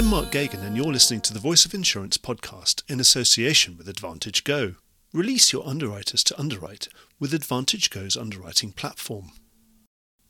[0.00, 3.86] I'm Mark Geoghegan, and you're listening to the Voice of Insurance podcast in association with
[3.86, 4.76] Advantage Go.
[5.12, 6.88] Release your underwriters to underwrite
[7.18, 9.32] with Advantage Go's underwriting platform.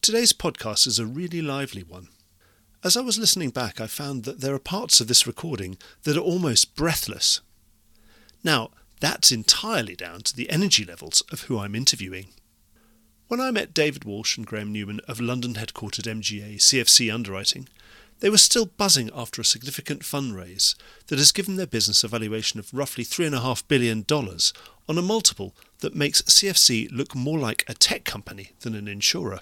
[0.03, 2.09] Today's podcast is a really lively one.
[2.83, 6.16] As I was listening back, I found that there are parts of this recording that
[6.16, 7.41] are almost breathless.
[8.43, 12.30] Now, that's entirely down to the energy levels of who I'm interviewing.
[13.29, 17.68] When I met David Walsh and Graeme Newman of London headquartered MGA CFC Underwriting,
[18.20, 20.74] they were still buzzing after a significant fundraise
[21.09, 24.05] that has given their business a valuation of roughly $3.5 billion
[24.88, 29.41] on a multiple that makes CFC look more like a tech company than an insurer.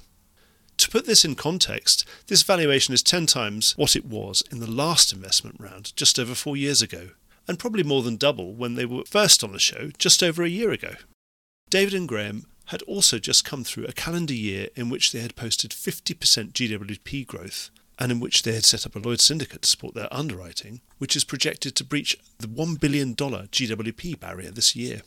[0.78, 4.70] To put this in context, this valuation is 10 times what it was in the
[4.70, 7.10] last investment round just over four years ago,
[7.48, 10.48] and probably more than double when they were first on the show just over a
[10.48, 10.94] year ago.
[11.68, 15.34] David and Graeme had also just come through a calendar year in which they had
[15.34, 19.68] posted 50% GWP growth and in which they had set up a Lloyd's syndicate to
[19.68, 25.02] support their underwriting, which is projected to breach the $1 billion GWP barrier this year.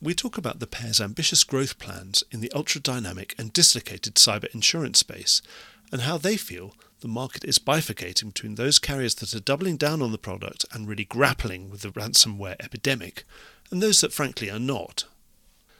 [0.00, 4.52] We talk about the pair's ambitious growth plans in the ultra dynamic and dislocated cyber
[4.54, 5.42] insurance space
[5.90, 10.02] and how they feel the market is bifurcating between those carriers that are doubling down
[10.02, 13.24] on the product and really grappling with the ransomware epidemic
[13.70, 15.04] and those that frankly are not.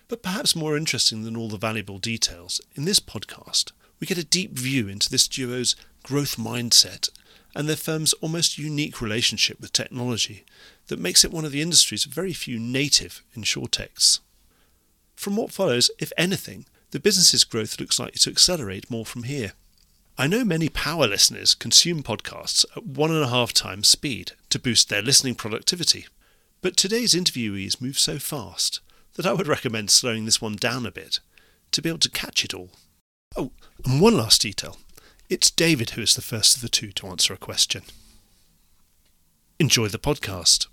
[0.07, 4.25] But perhaps more interesting than all the valuable details, in this podcast, we get a
[4.25, 7.11] deep view into this duo's growth mindset
[7.55, 10.45] and their firm's almost unique relationship with technology
[10.89, 14.21] that makes it one of the industry's very few native insurtechs.
[15.17, 19.53] From what follows, if anything, the business's growth looks likely to accelerate more from here.
[20.17, 24.59] I know many power listeners consume podcasts at one and a half times speed to
[24.59, 26.07] boost their listening productivity.
[26.61, 28.81] But today's interviewees move so fast
[29.15, 31.21] that I would recommend slowing this one down a bit
[31.73, 32.71] to be able to catch it all.
[33.37, 33.53] Oh,
[33.85, 34.79] and one last detail.
[35.31, 37.83] It's David who is the first of the two to answer a question.
[39.59, 40.69] Enjoy the podcast.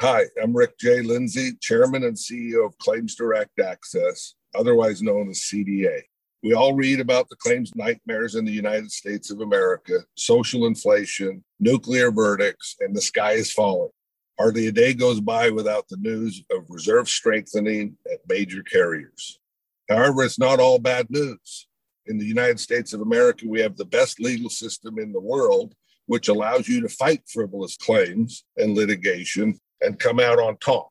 [0.00, 1.00] Hi, I'm Rick J.
[1.00, 6.02] Lindsay, Chairman and CEO of Claims Direct Access, otherwise known as CDA.
[6.42, 11.42] We all read about the claims nightmares in the United States of America, social inflation,
[11.58, 13.90] nuclear verdicts, and the sky is falling.
[14.38, 19.40] Hardly a day goes by without the news of reserve strengthening at major carriers.
[19.88, 21.67] However, it's not all bad news
[22.08, 25.74] in the United States of America, we have the best legal system in the world,
[26.06, 30.90] which allows you to fight frivolous claims and litigation and come out on top.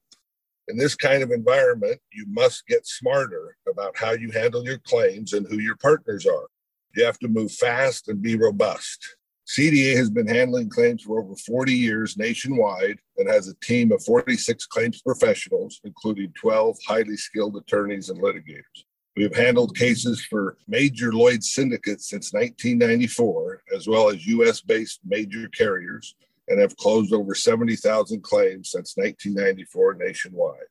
[0.67, 5.33] In this kind of environment, you must get smarter about how you handle your claims
[5.33, 6.47] and who your partners are.
[6.95, 9.15] You have to move fast and be robust.
[9.47, 14.03] CDA has been handling claims for over 40 years nationwide and has a team of
[14.03, 18.83] 46 claims professionals, including 12 highly skilled attorneys and litigators.
[19.17, 24.99] We have handled cases for major Lloyd syndicates since 1994, as well as US based
[25.03, 26.13] major carriers,
[26.47, 30.69] and have closed over 70,000 claims since 1994 nationwide.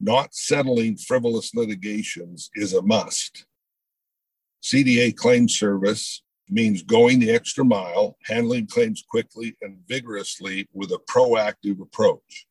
[0.00, 3.44] Not settling frivolous litigations is a must.
[4.62, 11.00] CDA claim service means going the extra mile, handling claims quickly and vigorously with a
[11.10, 12.46] proactive approach.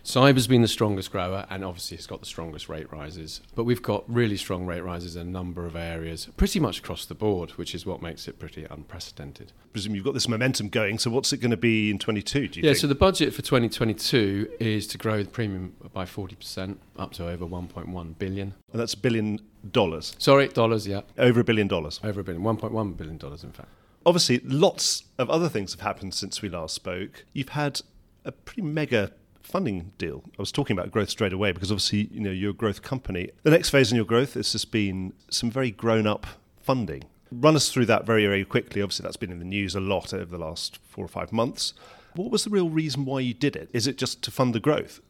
[0.04, 3.40] Cyber's been the strongest grower and obviously it's got the strongest rate rises.
[3.54, 7.06] But we've got really strong rate rises in a number of areas, pretty much across
[7.06, 9.52] the board, which is what makes it pretty unprecedented.
[9.64, 10.98] I presume you've got this momentum going.
[10.98, 12.80] So what's it going to be in 22, do you yeah, think?
[12.82, 17.46] so the budget for 2022 is to grow the premium by 40% up to over
[17.46, 18.54] 1.1 billion.
[18.72, 19.40] And that's a billion
[19.72, 20.14] dollars?
[20.18, 21.00] Sorry, dollars, yeah.
[21.16, 21.98] Over a billion dollars?
[22.04, 23.70] Over a billion, 1.1 billion dollars in fact.
[24.04, 27.24] Obviously, lots of other things have happened since we last spoke.
[27.32, 27.80] You've had
[28.26, 29.12] a pretty mega
[29.44, 30.24] funding deal.
[30.38, 33.30] I was talking about growth straight away because obviously, you know, you're a growth company.
[33.42, 36.26] The next phase in your growth has just been some very grown up
[36.60, 37.04] funding.
[37.30, 38.82] Run us through that very, very quickly.
[38.82, 41.74] Obviously, that's been in the news a lot over the last four or five months.
[42.14, 43.68] What was the real reason why you did it?
[43.72, 45.00] Is it just to fund the growth?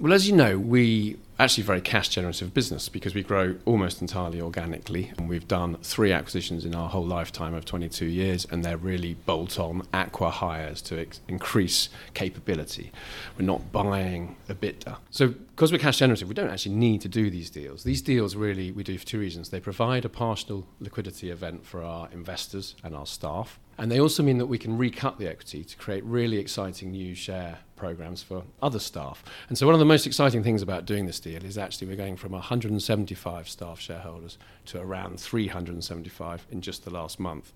[0.00, 4.40] Well, as you know, we actually very cash generative business because we grow almost entirely
[4.40, 8.76] organically, and we've done three acquisitions in our whole lifetime of 22 years, and they're
[8.76, 12.92] really bolt-on acqui-hires to ex- increase capability.
[13.38, 17.08] We're not buying a bit So, because we're cash generative, we don't actually need to
[17.08, 17.84] do these deals.
[17.84, 19.50] These deals really we do for two reasons.
[19.50, 24.22] They provide a partial liquidity event for our investors and our staff, and they also
[24.22, 28.44] mean that we can recut the equity to create really exciting new share programs for
[28.62, 29.24] other staff.
[29.48, 31.96] And so, one of the most exciting things about doing this deal is actually we're
[31.96, 37.52] going from 175 staff shareholders to around 375 in just the last month.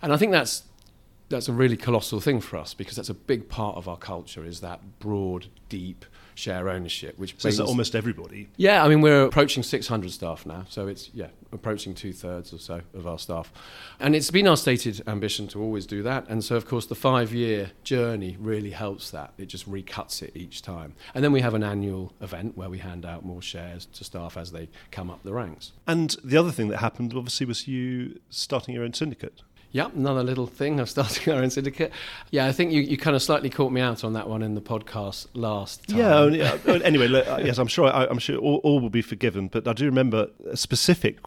[0.00, 0.64] And I think that's
[1.28, 4.44] that's a really colossal thing for us because that's a big part of our culture
[4.44, 6.04] is that broad, deep
[6.42, 8.48] share ownership, which so brings almost everybody.
[8.56, 12.58] Yeah, I mean we're approaching 600 staff now, so it's yeah approaching two thirds or
[12.58, 13.52] so of our staff,
[14.00, 16.26] and it's been our stated ambition to always do that.
[16.28, 19.32] And so of course the five-year journey really helps that.
[19.38, 22.78] It just recuts it each time, and then we have an annual event where we
[22.78, 25.72] hand out more shares to staff as they come up the ranks.
[25.86, 29.42] And the other thing that happened obviously was you starting your own syndicate.
[29.72, 31.92] Yep, another little thing of starting our own syndicate.
[32.30, 34.54] Yeah, I think you, you kind of slightly caught me out on that one in
[34.54, 36.34] the podcast last time.
[36.34, 36.72] Yeah, yeah.
[36.84, 39.66] anyway, look, uh, yes, I'm sure I, am sure all, all will be forgiven, but
[39.66, 41.18] I do remember a specific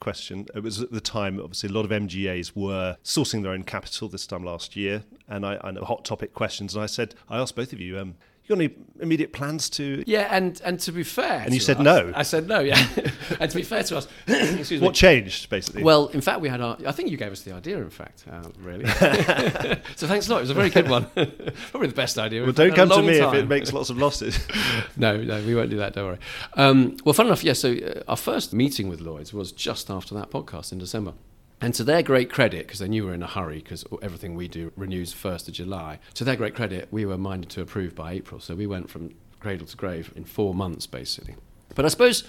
[0.00, 0.46] question.
[0.52, 4.08] It was at the time, obviously, a lot of MGAs were sourcing their own capital
[4.08, 6.74] this time last year, and I, I know hot topic questions.
[6.74, 10.02] And I said, I asked both of you, um, you got any immediate plans to?
[10.06, 12.12] Yeah, and and to be fair, and you said us, no.
[12.14, 12.58] I said no.
[12.60, 12.84] Yeah,
[13.40, 14.78] and to be fair to us, excuse me.
[14.80, 15.84] What changed basically?
[15.84, 16.76] Well, in fact, we had our.
[16.84, 17.78] I think you gave us the idea.
[17.78, 18.86] In fact, uh, really.
[19.96, 20.38] so thanks a lot.
[20.38, 21.04] It was a very good one.
[21.70, 22.42] Probably the best idea.
[22.42, 23.34] Well, don't come to me time.
[23.34, 24.38] if it makes lots of losses.
[24.96, 25.94] no, no, we won't do that.
[25.94, 26.18] Don't worry.
[26.54, 27.52] Um, well, fun enough, yeah.
[27.52, 31.14] So uh, our first meeting with Lloyd's was just after that podcast in December.
[31.62, 34.34] And to their great credit, because they knew we were in a hurry, because everything
[34.34, 37.94] we do renews 1st of July, to their great credit, we were minded to approve
[37.94, 38.40] by April.
[38.40, 41.36] So we went from cradle to grave in four months, basically.
[41.76, 42.24] But I suppose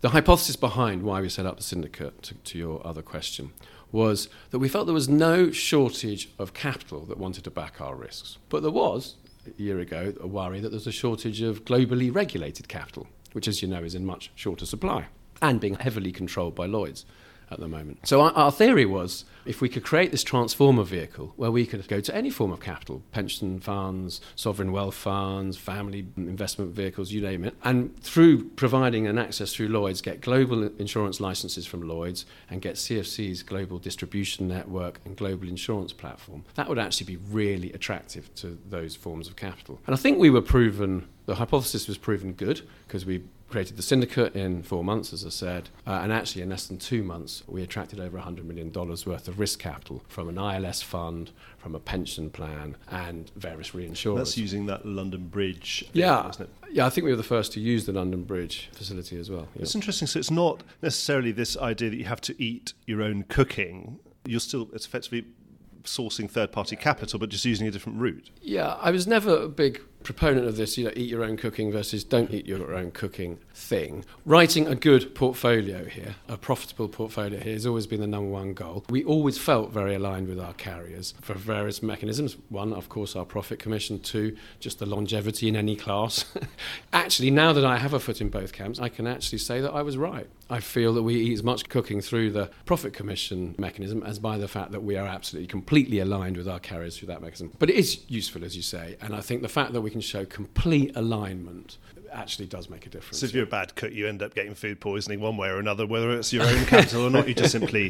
[0.00, 3.52] the hypothesis behind why we set up the syndicate, to, to your other question,
[3.92, 7.94] was that we felt there was no shortage of capital that wanted to back our
[7.94, 8.38] risks.
[8.48, 9.14] But there was,
[9.46, 13.62] a year ago, a worry that there's a shortage of globally regulated capital, which, as
[13.62, 15.06] you know, is in much shorter supply
[15.40, 17.04] and being heavily controlled by Lloyd's
[17.52, 18.06] at the moment.
[18.06, 21.86] So our, our, theory was if we could create this transformer vehicle where we could
[21.88, 27.20] go to any form of capital, pension funds, sovereign wealth funds, family investment vehicles, you
[27.20, 32.24] name it, and through providing an access through Lloyd's, get global insurance licenses from Lloyd's
[32.50, 37.72] and get CFC's global distribution network and global insurance platform, that would actually be really
[37.72, 39.80] attractive to those forms of capital.
[39.86, 43.22] And I think we were proven, the hypothesis was proven good because we
[43.52, 46.78] created the syndicate in four months, as I said, uh, and actually in less than
[46.78, 51.30] two months, we attracted over $100 million worth of risk capital from an ILS fund,
[51.58, 54.16] from a pension plan, and various reinsurers.
[54.16, 56.50] That's using that London Bridge, yeah, isn't it?
[56.72, 59.46] Yeah, I think we were the first to use the London Bridge facility as well.
[59.54, 60.08] It's interesting.
[60.08, 64.00] So it's not necessarily this idea that you have to eat your own cooking.
[64.24, 65.26] You're still, it's effectively
[65.84, 68.30] sourcing third party capital, but just using a different route.
[68.40, 71.72] Yeah, I was never a big proponent of this, you know, eat your own cooking
[71.72, 74.04] versus don't eat your own cooking thing.
[74.24, 78.52] Writing a good portfolio here, a profitable portfolio here, has always been the number one
[78.54, 78.84] goal.
[78.88, 82.36] We always felt very aligned with our carriers for various mechanisms.
[82.48, 84.00] One, of course, our profit commission.
[84.00, 86.24] Two, just the longevity in any class.
[86.92, 89.72] actually, now that I have a foot in both camps, I can actually say that
[89.72, 90.28] I was right.
[90.50, 94.36] I feel that we eat as much cooking through the profit commission mechanism as by
[94.36, 97.52] the fact that we are absolutely completely aligned with our carriers through that mechanism.
[97.58, 100.00] But it is useful, as you say, and I think the fact that we can
[100.00, 101.78] show complete alignment
[102.12, 103.18] actually does make a difference.
[103.18, 105.58] So if you're a bad cook, you end up getting food poisoning one way or
[105.58, 107.26] another, whether it's your own capital or not.
[107.26, 107.86] You just simply,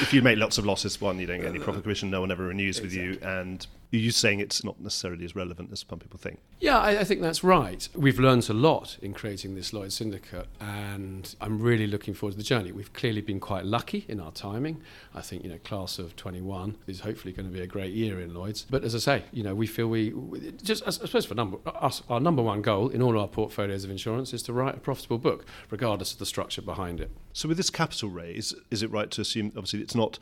[0.00, 2.30] if you make lots of losses, one, you don't get any profit commission, no one
[2.30, 3.08] ever renews exactly.
[3.08, 6.38] with you, and you're saying it's not necessarily as relevant as some people think.
[6.60, 7.88] Yeah, I, I, think that's right.
[7.94, 12.38] We've learned a lot in creating this Lloyd Syndicate, and I'm really looking forward to
[12.38, 12.72] the journey.
[12.72, 14.82] We've clearly been quite lucky in our timing.
[15.14, 18.20] I think you know, class of 21 is hopefully going to be a great year
[18.20, 18.62] in Lloyd's.
[18.62, 20.14] But as I say, you know, we feel we
[20.62, 23.90] just I suppose for number us our number one goal in all our portfolios of
[23.90, 27.10] insurance is to write a profitable book, regardless of the structure behind it.
[27.32, 30.18] So with this capital raise, is it right to assume obviously it's not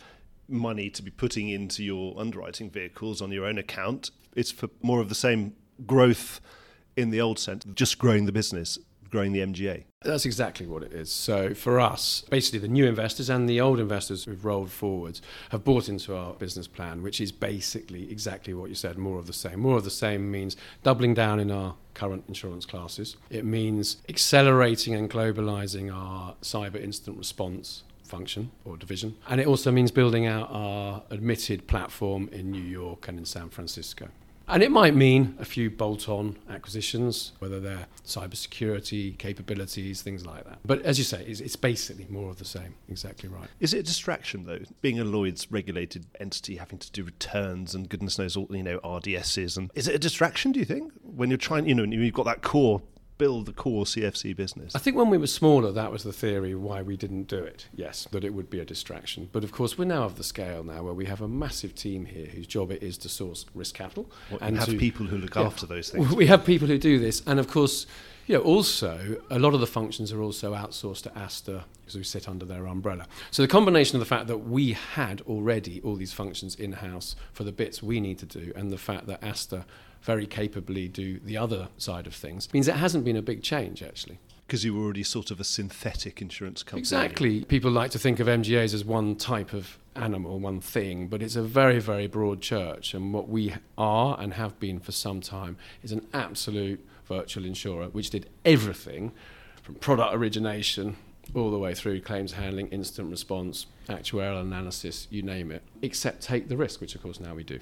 [0.49, 4.11] money to be putting into your underwriting vehicles on your own account.
[4.35, 5.55] It's for more of the same
[5.87, 6.41] growth
[6.97, 8.79] in the old sense, just growing the business,
[9.11, 9.85] growing the MGA.
[10.03, 11.11] That's exactly what it is.
[11.11, 15.65] So for us, basically the new investors and the old investors who've rolled forwards have
[15.65, 19.33] bought into our business plan, which is basically exactly what you said, more of the
[19.33, 19.61] same.
[19.61, 23.17] More of the same means doubling down in our current insurance classes.
[23.31, 29.17] It means accelerating and globalizing our cyber incident response function or division.
[29.29, 33.49] And it also means building out our admitted platform in New York and in San
[33.49, 34.09] Francisco.
[34.47, 40.45] And it might mean a few bolt on acquisitions, whether they're cybersecurity capabilities, things like
[40.45, 40.59] that.
[40.67, 42.75] But as you say, it's, it's, basically more of the same.
[42.91, 43.49] Exactly right.
[43.59, 47.89] Is it a distraction, though, being a Lloyd's regulated entity, having to do returns and
[47.89, 49.57] goodness knows all, you know, RDSs?
[49.57, 52.27] And is it a distraction, do you think, when you're trying, you know, you've got
[52.27, 52.83] that core
[53.19, 54.75] build the core CFC business?
[54.75, 57.69] I think when we were smaller, that was the theory why we didn't do it.
[57.75, 59.29] Yes, that it would be a distraction.
[59.33, 62.07] But of course, we're now of the scale now where we have a massive team
[62.07, 65.19] here whose job it is to source risk capital well, and have to, people who
[65.19, 66.13] look yeah, after those things.
[66.15, 67.87] We have people who do this, and of course.
[68.29, 72.29] Know, also, a lot of the functions are also outsourced to Asta because we sit
[72.29, 73.07] under their umbrella.
[73.31, 77.45] So the combination of the fact that we had already all these functions in-house for
[77.45, 79.67] the bits we need to do and the fact that Asta
[80.03, 83.83] very capably do the other side of things means it hasn't been a big change
[83.83, 86.81] actually because you were already sort of a synthetic insurance company.
[86.81, 87.45] Exactly.
[87.45, 91.37] People like to think of MGAs as one type of animal, one thing, but it's
[91.37, 92.93] a very, very broad church.
[92.93, 97.87] And what we are and have been for some time is an absolute virtual insurer,
[97.89, 99.13] which did everything
[99.63, 100.97] from product origination
[101.35, 106.49] all the way through claims handling, incident response, actuarial analysis, you name it, except take
[106.49, 107.59] the risk, which of course now we do.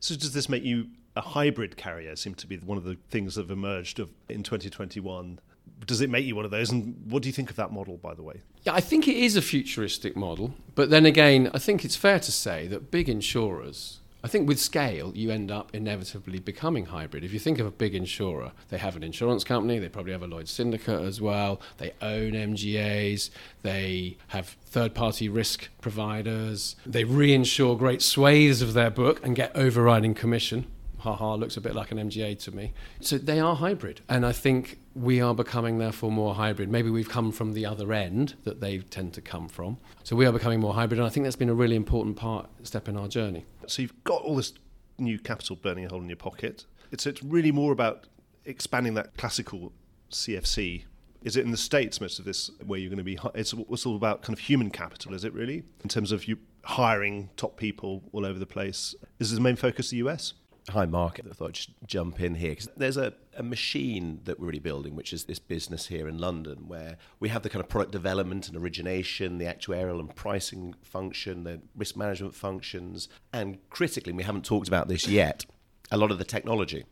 [0.00, 3.34] So does this make you a hybrid carrier seem to be one of the things
[3.34, 5.40] that have emerged of, in 2021.
[5.86, 6.70] Does it make you one of those?
[6.70, 8.42] And what do you think of that model, by the way?
[8.64, 10.54] Yeah, I think it is a futuristic model.
[10.74, 14.58] But then again, I think it's fair to say that big insurers, I think with
[14.58, 17.22] scale, you end up inevitably becoming hybrid.
[17.22, 20.24] If you think of a big insurer, they have an insurance company, they probably have
[20.24, 23.30] a Lloyd's syndicate as well, they own MGAs,
[23.62, 29.54] they have third party risk providers, they reinsure great swathes of their book and get
[29.54, 30.66] overriding commission
[31.06, 32.72] haha, looks a bit like an MGA to me.
[33.00, 34.00] So they are hybrid.
[34.08, 36.68] And I think we are becoming, therefore, more hybrid.
[36.68, 39.78] Maybe we've come from the other end that they tend to come from.
[40.02, 40.98] So we are becoming more hybrid.
[40.98, 43.44] And I think that's been a really important part, step in our journey.
[43.70, 44.52] So you've got all this
[44.98, 46.64] new capital burning a hole in your pocket.
[46.90, 48.06] It's, it's really more about
[48.44, 49.72] expanding that classical
[50.10, 50.84] CFC
[51.22, 53.84] is it in the states most of this where you're going to be it's, it's
[53.84, 55.64] all about kind of human capital is it really?
[55.82, 58.94] In terms of you hiring top people all over the place.
[59.20, 60.34] Is the main focus the us
[60.70, 61.20] Hi, Mark.
[61.24, 64.58] I thought I'd just jump in here because there's a, a machine that we're really
[64.58, 67.92] building, which is this business here in London, where we have the kind of product
[67.92, 74.24] development and origination, the actuarial and pricing function, the risk management functions, and critically, we
[74.24, 75.46] haven't talked about this yet,
[75.92, 76.84] a lot of the technology.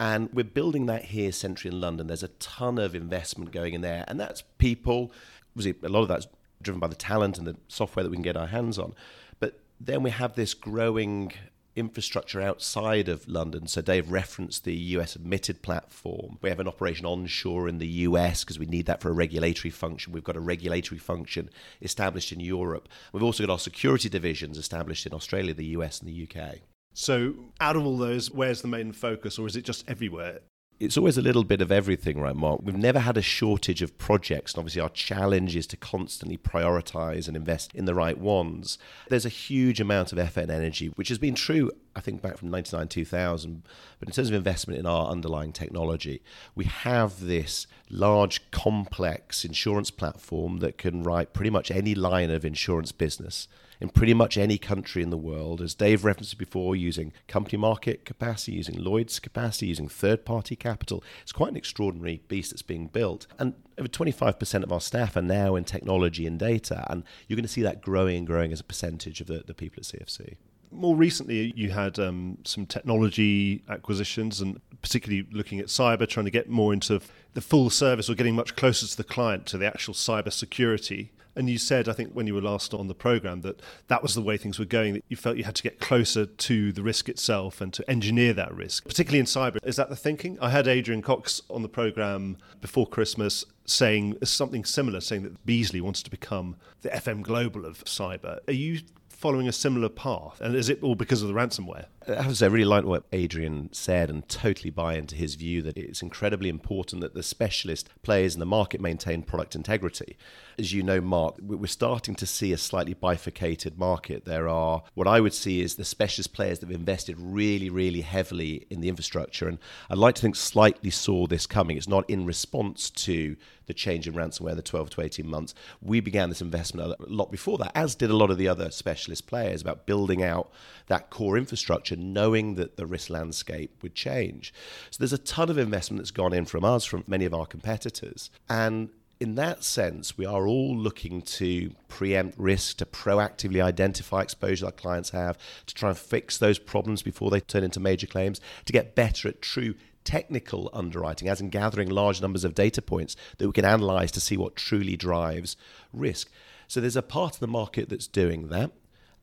[0.00, 2.08] And we're building that here centrally in London.
[2.08, 5.12] There's a ton of investment going in there, and that's people.
[5.54, 6.26] Obviously, a lot of that's
[6.62, 8.92] driven by the talent and the software that we can get our hands on.
[9.38, 11.32] But then we have this growing
[11.76, 13.66] infrastructure outside of London.
[13.66, 16.38] So Dave referenced the US admitted platform.
[16.42, 19.70] We have an operation onshore in the US because we need that for a regulatory
[19.70, 20.12] function.
[20.12, 21.50] We've got a regulatory function
[21.80, 22.88] established in Europe.
[23.12, 26.58] We've also got our security divisions established in Australia, the US, and the UK.
[26.92, 30.40] So, out of all those, where's the main focus, or is it just everywhere?
[30.80, 32.62] It's always a little bit of everything, right, Mark?
[32.62, 34.54] We've never had a shortage of projects.
[34.54, 38.78] And obviously, our challenge is to constantly prioritize and invest in the right ones.
[39.10, 42.38] There's a huge amount of effort and energy, which has been true, I think, back
[42.38, 43.62] from 99 2000.
[43.98, 46.22] But in terms of investment in our underlying technology,
[46.54, 52.42] we have this large, complex insurance platform that can write pretty much any line of
[52.42, 53.48] insurance business
[53.80, 58.04] in pretty much any country in the world, as Dave referenced before, using company market
[58.04, 61.02] capacity, using Lloyd's capacity, using third party capital.
[61.22, 63.26] It's quite an extraordinary beast that's being built.
[63.38, 67.42] And over 25% of our staff are now in technology and data, and you're going
[67.42, 70.36] to see that growing and growing as a percentage of the, the people at CFC
[70.72, 76.30] more recently you had um, some technology acquisitions and particularly looking at cyber trying to
[76.30, 77.00] get more into
[77.34, 81.12] the full service or getting much closer to the client to the actual cyber security
[81.36, 84.14] and you said, I think, when you were last on the program, that that was
[84.14, 86.82] the way things were going, that you felt you had to get closer to the
[86.82, 89.58] risk itself and to engineer that risk, particularly in cyber.
[89.64, 90.38] Is that the thinking?
[90.40, 95.80] I had Adrian Cox on the program before Christmas saying something similar, saying that Beazley
[95.80, 98.38] wants to become the FM Global of cyber.
[98.48, 100.40] Are you following a similar path?
[100.40, 101.86] And is it all because of the ransomware?
[102.08, 105.34] I have to say, I really like what Adrian said and totally buy into his
[105.34, 110.16] view that it's incredibly important that the specialist players in the market maintain product integrity.
[110.58, 114.24] As you know, Mark, we're starting to see a slightly bifurcated market.
[114.24, 118.00] There are what I would see is the specialist players that have invested really, really
[118.00, 119.46] heavily in the infrastructure.
[119.46, 119.58] And
[119.90, 121.76] I'd like to think slightly saw this coming.
[121.76, 125.54] It's not in response to the change in ransomware the 12 to 18 months.
[125.80, 128.70] We began this investment a lot before that, as did a lot of the other
[128.72, 130.50] specialist players about building out
[130.88, 134.52] that core infrastructure knowing that the risk landscape would change.
[134.90, 137.46] So there's a ton of investment that's gone in from us, from many of our
[137.46, 138.30] competitors.
[138.48, 144.66] And in that sense, we are all looking to preempt risk, to proactively identify exposure
[144.66, 148.40] our clients have, to try and fix those problems before they turn into major claims,
[148.64, 153.14] to get better at true technical underwriting, as in gathering large numbers of data points
[153.36, 155.56] that we can analyze to see what truly drives
[155.92, 156.30] risk.
[156.66, 158.70] So there's a part of the market that's doing that.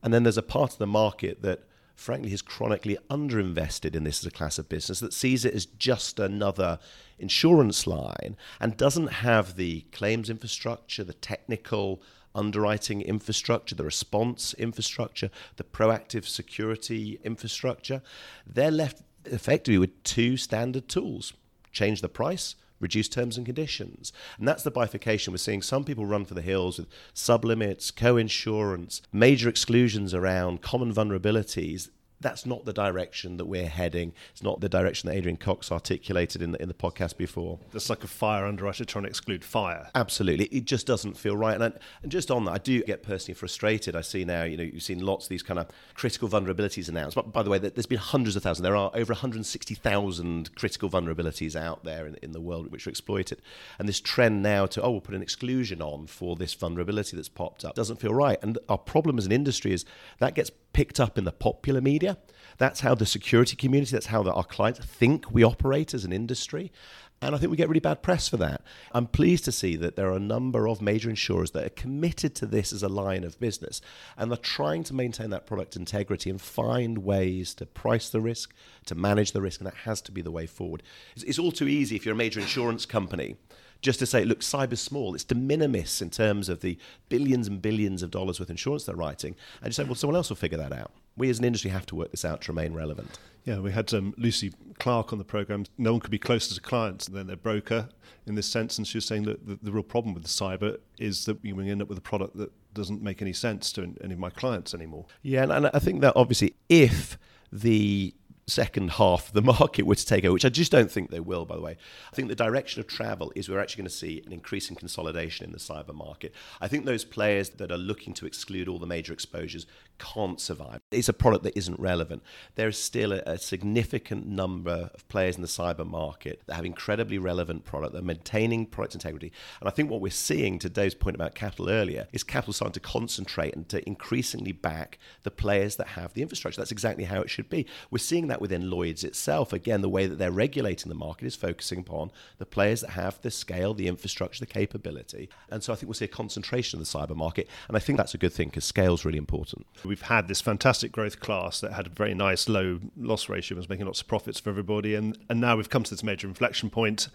[0.00, 1.64] And then there's a part of the market that
[1.98, 5.66] frankly, has chronically underinvested in this as a class of business that sees it as
[5.66, 6.78] just another
[7.18, 12.00] insurance line and doesn't have the claims infrastructure, the technical
[12.36, 18.00] underwriting infrastructure, the response infrastructure, the proactive security infrastructure.
[18.46, 21.32] They're left effectively with two standard tools
[21.72, 24.12] change the price reduce terms and conditions.
[24.38, 25.32] And that's the bifurcation.
[25.32, 30.62] We're seeing some people run for the hills with sublimits, co insurance, major exclusions around
[30.62, 31.90] common vulnerabilities
[32.20, 34.12] that's not the direction that we're heading.
[34.32, 37.58] It's not the direction that Adrian Cox articulated in the, in the podcast before.
[37.72, 39.90] It's like a fire underwriter trying to try to exclude fire.
[39.94, 40.46] Absolutely.
[40.46, 41.54] It just doesn't feel right.
[41.54, 41.72] And, I,
[42.02, 43.94] and just on that, I do get personally frustrated.
[43.94, 47.14] I see now, you know, you've seen lots of these kind of critical vulnerabilities announced.
[47.14, 48.64] But by the way, there's been hundreds of thousands.
[48.64, 53.40] There are over 160,000 critical vulnerabilities out there in, in the world which are exploited.
[53.78, 57.28] And this trend now to, oh, we'll put an exclusion on for this vulnerability that's
[57.28, 58.38] popped up doesn't feel right.
[58.42, 59.84] And our problem as an industry is
[60.18, 62.18] that gets picked up in the popular media.
[62.58, 66.12] That's how the security community, that's how the, our clients think we operate as an
[66.12, 66.72] industry.
[67.20, 68.62] And I think we get really bad press for that.
[68.92, 72.36] I'm pleased to see that there are a number of major insurers that are committed
[72.36, 73.80] to this as a line of business
[74.16, 78.54] and they're trying to maintain that product integrity and find ways to price the risk,
[78.86, 80.84] to manage the risk, and that has to be the way forward.
[81.16, 83.36] It's, it's all too easy if you're a major insurance company
[83.80, 85.14] just to say, look, cyber's small.
[85.14, 88.84] It's de minimis in terms of the billions and billions of dollars worth of insurance
[88.84, 89.36] they're writing.
[89.60, 90.92] And you say, well, someone else will figure that out.
[91.16, 93.18] We as an industry have to work this out to remain relevant.
[93.44, 95.64] Yeah, we had um, Lucy Clarke on the program.
[95.76, 97.88] No one could be closer to clients than their broker
[98.26, 98.78] in this sense.
[98.78, 101.70] And she was saying that the, the real problem with the cyber is that we
[101.70, 104.74] end up with a product that doesn't make any sense to any of my clients
[104.74, 105.06] anymore.
[105.22, 107.18] Yeah, and, and I think that obviously if
[107.50, 108.14] the
[108.50, 111.20] second half of the market were to take over, which I just don't think they
[111.20, 111.76] will, by the way.
[112.12, 114.76] I think the direction of travel is we're actually going to see an increase in
[114.76, 116.34] consolidation in the cyber market.
[116.60, 119.66] I think those players that are looking to exclude all the major exposures
[119.98, 120.80] can't survive.
[120.90, 122.22] It's a product that isn't relevant.
[122.54, 126.64] There is still a, a significant number of players in the cyber market that have
[126.64, 129.32] incredibly relevant product, they're maintaining product integrity.
[129.60, 132.72] And I think what we're seeing, to Dave's point about capital earlier, is capital starting
[132.74, 136.60] to concentrate and to increasingly back the players that have the infrastructure.
[136.60, 137.66] That's exactly how it should be.
[137.90, 139.52] We're seeing that that within Lloyd's itself.
[139.52, 143.20] Again, the way that they're regulating the market is focusing upon the players that have
[143.22, 145.28] the scale, the infrastructure, the capability.
[145.50, 147.48] And so I think we'll see a concentration of the cyber market.
[147.66, 149.66] And I think that's a good thing because scale is really important.
[149.84, 153.68] We've had this fantastic growth class that had a very nice low loss ratio, was
[153.68, 154.94] making lots of profits for everybody.
[154.94, 157.08] And, and now we've come to this major inflection point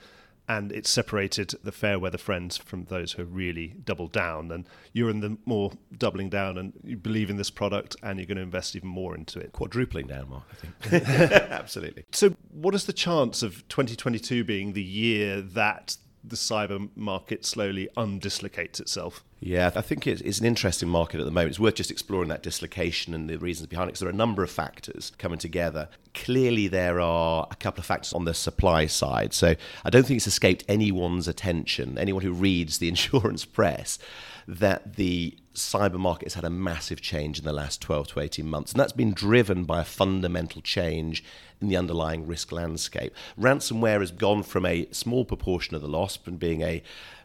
[0.48, 4.52] and it's separated the fair weather friends from those who really doubled down.
[4.52, 8.26] And you're in the more doubling down, and you believe in this product, and you're
[8.26, 9.54] going to invest even more into it.
[9.54, 10.44] Quadrupling down, Mark.
[10.52, 11.10] I think
[11.52, 12.06] absolutely.
[12.12, 17.90] So, what is the chance of 2022 being the year that the cyber market slowly
[17.98, 19.24] undislocates itself?
[19.40, 21.50] Yeah, I think it's, an interesting market at the moment.
[21.50, 24.16] It's worth just exploring that dislocation and the reasons behind it because there are a
[24.16, 25.90] number of factors coming together.
[26.14, 29.34] Clearly, there are a couple of factors on the supply side.
[29.34, 34.00] So I don't think it's escaped anyone's attention, anyone who reads the insurance press,
[34.48, 38.48] that the cyber market has had a massive change in the last 12 to 18
[38.48, 38.72] months.
[38.72, 41.24] And that's been driven by a fundamental change
[41.62, 43.14] in the underlying risk landscape.
[43.40, 46.82] Ransomware has gone from a small proportion of the loss from being a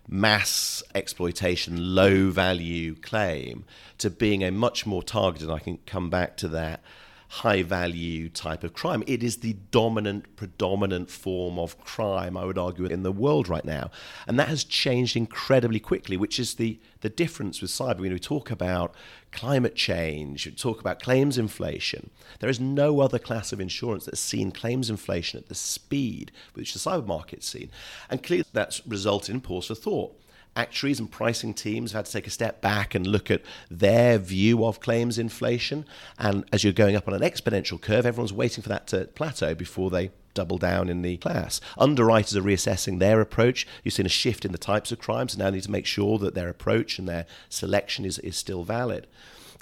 [0.08, 3.64] mass exploitation, low value claim
[3.98, 6.82] to being a much more targeted, I can come back to that,
[7.28, 9.02] high value type of crime.
[9.06, 13.64] It is the dominant, predominant form of crime, I would argue, in the world right
[13.64, 13.90] now.
[14.26, 18.00] And that has changed incredibly quickly, which is the, the difference with cyber.
[18.00, 18.94] When we talk about
[19.30, 22.10] climate change, we talk about claims inflation.
[22.40, 26.72] There is no other class of insurance that's seen claims inflation at the speed which
[26.72, 27.70] the cyber market's seen.
[28.08, 30.18] And clearly that's resulted in pause for thought
[30.58, 34.18] actuaries and pricing teams have had to take a step back and look at their
[34.18, 35.86] view of claims inflation.
[36.18, 39.54] And as you're going up on an exponential curve, everyone's waiting for that to plateau
[39.54, 41.60] before they double down in the class.
[41.78, 43.66] Underwriters are reassessing their approach.
[43.82, 46.18] You've seen a shift in the types of crimes, and now need to make sure
[46.18, 49.06] that their approach and their selection is, is still valid.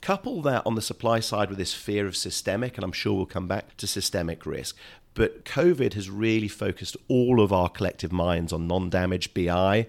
[0.02, 3.26] Couple that on the supply side with this fear of systemic, and I'm sure we'll
[3.26, 4.76] come back to systemic risk.
[5.14, 9.86] But COVID has really focused all of our collective minds on non damage BI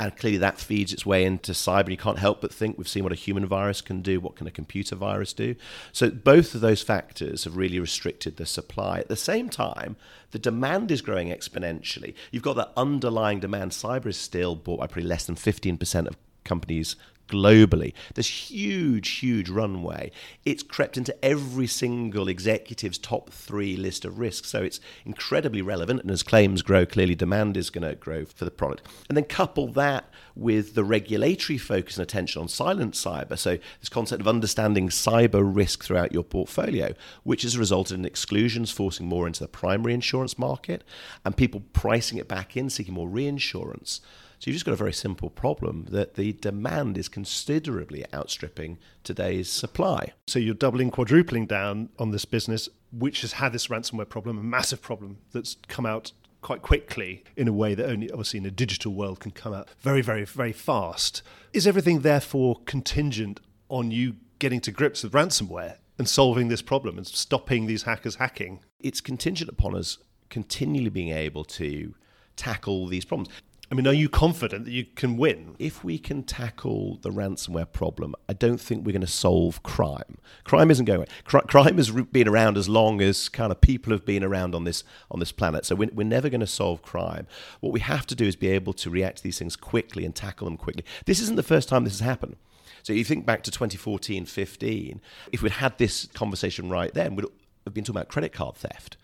[0.00, 1.90] And clearly that feeds its way into cyber.
[1.90, 4.46] You can't help but think we've seen what a human virus can do, what can
[4.46, 5.56] a computer virus do.
[5.92, 9.00] So both of those factors have really restricted the supply.
[9.00, 9.96] At the same time,
[10.30, 12.14] the demand is growing exponentially.
[12.30, 13.72] You've got that underlying demand.
[13.72, 16.96] Cyber is still bought by probably less than 15% of companies
[17.30, 17.94] globally.
[18.14, 20.10] There's huge, huge runway.
[20.44, 24.50] It's crept into every single executive's top three list of risks.
[24.50, 26.02] So it's incredibly relevant.
[26.02, 28.86] And as claims grow, clearly demand is going to grow for the product.
[29.08, 33.38] And then couple that with the regulatory focus and attention on silent cyber.
[33.38, 38.70] So this concept of understanding cyber risk throughout your portfolio, which has resulted in exclusions
[38.70, 40.84] forcing more into the primary insurance market
[41.24, 44.00] and people pricing it back in, seeking more reinsurance.
[44.40, 49.50] So you've just got a very simple problem that the demand is considerably outstripping today's
[49.50, 50.14] supply.
[50.28, 54.42] So you're doubling, quadrupling down on this business, which has had this ransomware problem, a
[54.42, 58.50] massive problem that's come out quite quickly in a way that only obviously in a
[58.50, 61.20] digital world can come out very, very, very fast.
[61.52, 66.96] Is everything therefore contingent on you getting to grips with ransomware and solving this problem
[66.96, 68.60] and stopping these hackers hacking?
[68.78, 69.98] It's contingent upon us
[70.30, 71.94] continually being able to
[72.36, 73.28] tackle these problems.
[73.72, 75.54] I mean, are you confident that you can win?
[75.60, 80.18] If we can tackle the ransomware problem, I don't think we're going to solve crime.
[80.42, 81.42] Crime isn't going away.
[81.46, 84.82] crime has been around as long as kind of people have been around on this
[85.08, 85.64] on this planet.
[85.64, 87.28] So we're, we're never going to solve crime.
[87.60, 90.16] What we have to do is be able to react to these things quickly and
[90.16, 90.84] tackle them quickly.
[91.06, 92.36] This isn't the first time this has happened.
[92.82, 97.26] So you think back to 2014, 15, if we'd had this conversation right then, we'd
[97.66, 98.96] have been talking about credit card theft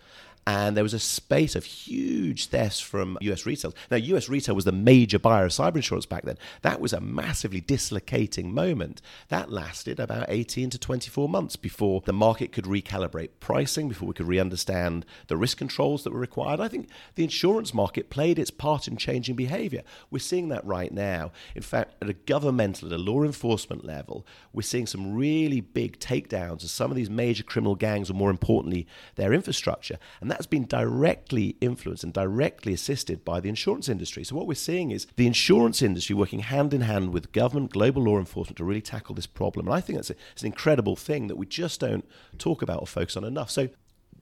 [0.47, 3.75] and there was a space of huge thefts from US retail.
[3.91, 6.39] Now, US retail was the major buyer of cyber insurance back then.
[6.63, 9.03] That was a massively dislocating moment.
[9.29, 14.15] That lasted about 18 to 24 months before the market could recalibrate pricing, before we
[14.15, 16.61] could re understand the risk controls that were required.
[16.61, 19.83] I think the insurance market played its part in changing behavior.
[20.13, 21.33] We're seeing that right now.
[21.57, 25.99] In fact, at a governmental, at a law enforcement level, we're seeing some really big
[25.99, 29.99] takedowns of some of these major criminal gangs, or more importantly, their infrastructure.
[30.21, 34.23] And that's been directly influenced and directly assisted by the insurance industry.
[34.23, 38.03] So, what we're seeing is the insurance industry working hand in hand with government, global
[38.03, 39.67] law enforcement to really tackle this problem.
[39.67, 42.81] And I think that's a, it's an incredible thing that we just don't talk about
[42.81, 43.51] or focus on enough.
[43.51, 43.71] So,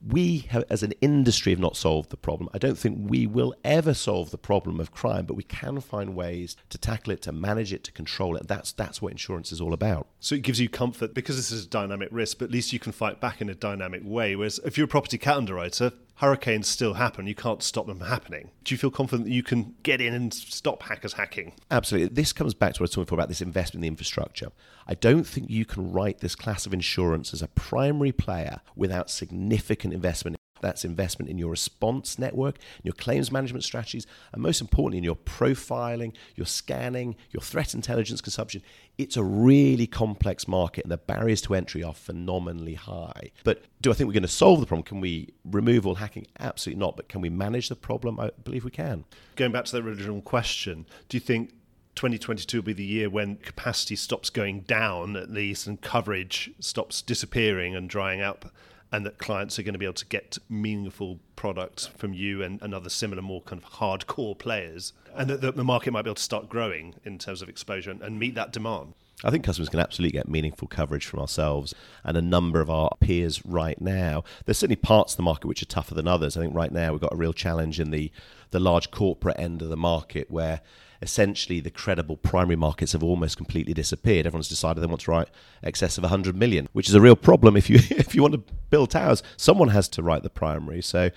[0.07, 2.49] we have, as an industry have not solved the problem.
[2.53, 6.15] I don't think we will ever solve the problem of crime, but we can find
[6.15, 8.47] ways to tackle it, to manage it, to control it.
[8.47, 10.07] That's that's what insurance is all about.
[10.19, 12.79] So it gives you comfort because this is a dynamic risk, but at least you
[12.79, 14.35] can fight back in a dynamic way.
[14.35, 17.27] Whereas if you're a property cat underwriter, hurricanes still happen.
[17.27, 18.51] You can't stop them happening.
[18.63, 21.53] Do you feel confident that you can get in and stop hackers hacking?
[21.69, 22.13] Absolutely.
[22.13, 24.49] This comes back to what I was talking before about this investment in the infrastructure.
[24.87, 29.09] I don't think you can write this class of insurance as a primary player without
[29.09, 34.97] significant investment that's investment in your response network, your claims management strategies, and most importantly,
[34.97, 38.61] in your profiling, your scanning, your threat intelligence consumption.
[38.97, 43.31] It's a really complex market, and the barriers to entry are phenomenally high.
[43.43, 44.83] But do I think we're going to solve the problem?
[44.83, 46.27] Can we remove all hacking?
[46.39, 46.95] Absolutely not.
[46.95, 48.19] But can we manage the problem?
[48.19, 49.05] I believe we can.
[49.35, 51.51] Going back to the original question, do you think
[51.95, 57.01] 2022 will be the year when capacity stops going down at least and coverage stops
[57.01, 58.51] disappearing and drying up
[58.91, 62.61] and that clients are going to be able to get meaningful products from you and,
[62.61, 66.15] and other similar, more kind of hardcore players, and that, the market might be able
[66.15, 68.93] to start growing in terms of exposure and, and meet that demand.
[69.23, 72.91] I think customers can absolutely get meaningful coverage from ourselves and a number of our
[72.99, 74.23] peers right now.
[74.45, 76.35] There's certainly parts of the market which are tougher than others.
[76.35, 78.11] I think right now we've got a real challenge in the,
[78.51, 80.61] the large corporate end of the market where
[81.05, 84.25] essentially the credible primary markets have almost completely disappeared.
[84.25, 85.29] Everyone's decided they want to write
[85.63, 87.55] excess of 100 million, which is a real problem.
[87.55, 90.81] If you if you want to build towers, someone has to write the primary.
[90.81, 91.11] So,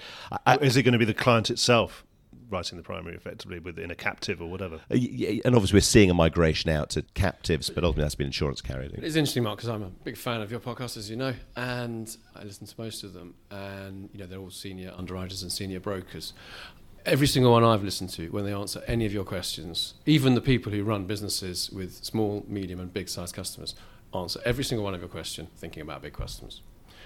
[0.46, 2.04] I, is it going to be the client itself?
[2.50, 4.76] writing the primary effectively within a captive or whatever.
[4.90, 4.96] Uh,
[5.44, 8.92] and obviously, we're seeing a migration out to captives, but ultimately that's been insurance carried.
[8.94, 12.16] It's interesting, Mark, because I'm a big fan of your podcast, as you know, and
[12.34, 15.78] I listen to most of them, and you know they're all senior underwriters and senior
[15.80, 16.32] brokers
[17.08, 20.40] every single one I've listened to, when they answer any of your questions, even the
[20.40, 23.74] people who run businesses with small, medium, and big sized customers,
[24.14, 26.62] answer every single one of your question thinking about big customers.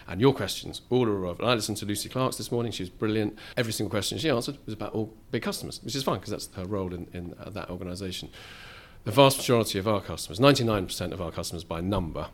[0.09, 1.49] And your questions all are relevant.
[1.49, 2.73] I listened to Lucy Clarke's this morning.
[2.73, 3.39] She was brilliant.
[3.57, 6.49] Every single question she answered was about all big customers, which is fine because that's
[6.57, 8.29] her role in, in uh, that organisation.
[9.05, 12.29] The vast majority of our customers, 99% of our customers by number,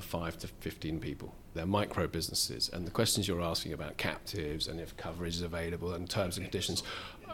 [0.00, 1.34] 5 to 15 people.
[1.54, 2.68] They're micro businesses.
[2.72, 6.44] And the questions you're asking about captives and if coverage is available and terms and
[6.44, 6.82] conditions,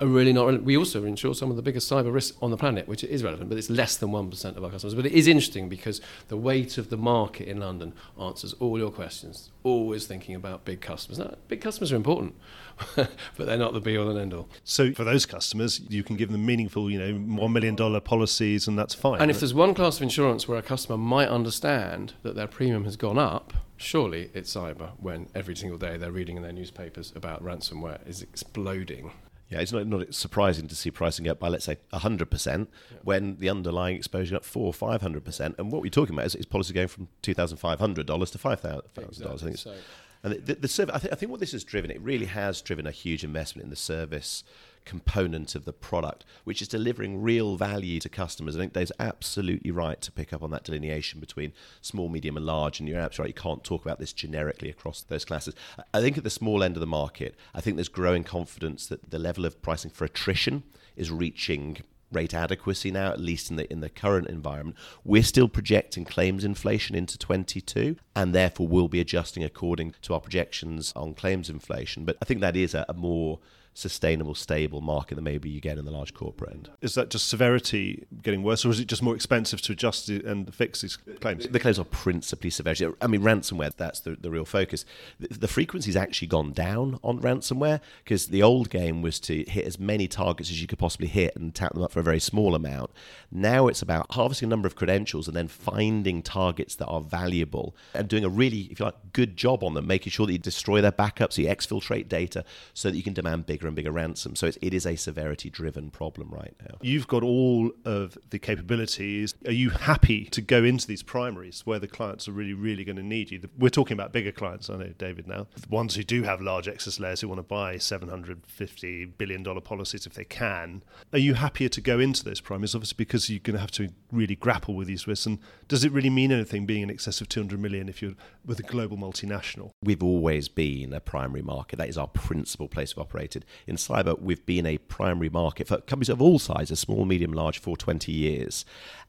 [0.00, 0.64] are really not relevant.
[0.64, 3.48] We also insure some of the biggest cyber risks on the planet, which is relevant,
[3.48, 4.94] but it's less than 1% of our customers.
[4.94, 8.90] But it is interesting because the weight of the market in London answers all your
[8.90, 11.18] questions, always thinking about big customers.
[11.18, 12.34] Now, big customers are important,
[12.96, 14.48] but they're not the be all and end all.
[14.64, 18.78] So for those customers, you can give them meaningful, you know, $1 million policies and
[18.78, 19.20] that's fine.
[19.20, 22.84] And if there's one class of insurance where a customer might understand that their premium
[22.84, 27.12] has gone up, surely it's cyber when every single day they're reading in their newspapers
[27.16, 29.12] about ransomware is exploding
[29.50, 32.98] yeah, it's not, not surprising to see pricing up by, let's say, 100% yeah.
[33.02, 35.58] when the underlying exposure up 4 or 500%.
[35.58, 39.08] And what we're talking about is, is policy going from $2,500 to $5,000.
[39.08, 39.56] Exactly.
[39.56, 39.74] So.
[40.22, 42.62] And the, the, the I, th- I think what this has driven, it really has
[42.62, 44.44] driven a huge investment in the service
[44.84, 48.56] component of the product, which is delivering real value to customers.
[48.56, 52.46] I think Dave's absolutely right to pick up on that delineation between small, medium, and
[52.46, 52.80] large.
[52.80, 55.54] And you're absolutely right, you can't talk about this generically across those classes.
[55.92, 59.10] I think at the small end of the market, I think there's growing confidence that
[59.10, 60.64] the level of pricing for attrition
[60.96, 61.78] is reaching
[62.12, 64.76] rate adequacy now, at least in the in the current environment.
[65.04, 70.20] We're still projecting claims inflation into 22, and therefore we'll be adjusting according to our
[70.20, 72.04] projections on claims inflation.
[72.04, 73.38] But I think that is a, a more
[73.80, 76.70] sustainable, stable market that maybe you get in the large corporate end.
[76.80, 80.54] Is that just severity getting worse, or is it just more expensive to adjust and
[80.54, 81.46] fix these claims?
[81.48, 82.86] The claims are principally severity.
[83.00, 84.84] I mean, ransomware, that's the, the real focus.
[85.18, 89.64] The, the frequency's actually gone down on ransomware because the old game was to hit
[89.64, 92.20] as many targets as you could possibly hit and tap them up for a very
[92.20, 92.90] small amount.
[93.32, 97.74] Now it's about harvesting a number of credentials and then finding targets that are valuable
[97.94, 100.38] and doing a really, if you like, good job on them, making sure that you
[100.38, 104.37] destroy their backups, you exfiltrate data so that you can demand bigger and bigger ransom.
[104.37, 106.76] So it is a severity driven problem right now.
[106.83, 109.35] You've got all of the capabilities.
[109.46, 112.96] Are you happy to go into these primaries where the clients are really, really going
[112.96, 113.40] to need you?
[113.59, 115.46] We're talking about bigger clients, I know, David, now.
[115.56, 120.06] The ones who do have large excess layers who want to buy $750 billion policies
[120.06, 120.83] if they can.
[121.12, 122.74] Are you happier to go into those primaries?
[122.74, 125.26] Obviously, because you're going to have to really grapple with these risks.
[125.26, 128.59] And does it really mean anything being in excess of 200 million if you're with
[128.59, 129.70] a global multinational?
[129.83, 131.76] We've always been a primary market.
[131.76, 135.78] That is our principal place of operated in cyber, we've been a primary market for
[135.78, 138.64] companies of all sizes, small, medium, large, for 20 years.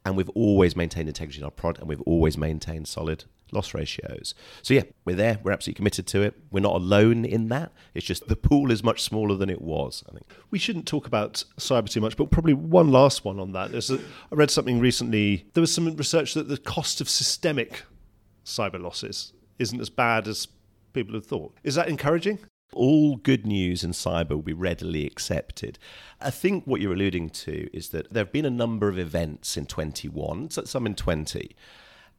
[0.06, 4.34] And we've always maintained integrity in our product and we've always maintained solid loss ratios.
[4.62, 5.40] So, yeah, we're there.
[5.44, 6.36] We're absolutely committed to it.
[6.52, 7.72] We're not alone in that.
[7.94, 10.26] It's just the pool is much smaller than it was, I think.
[10.50, 13.74] We shouldn't talk about cyber too much, but probably one last one on that.
[13.74, 14.00] A,
[14.32, 15.46] I read something recently.
[15.54, 17.84] There was some research that the cost of systemic
[18.46, 20.48] cyber losses isn't as bad as
[20.94, 21.56] people had thought.
[21.64, 22.40] Is that encouraging?
[22.74, 25.78] All good news in cyber will be readily accepted.
[26.20, 29.58] I think what you're alluding to is that there have been a number of events
[29.58, 31.56] in 21, some in 20.